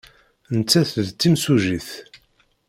[0.57, 1.89] Nettat d timsujjit.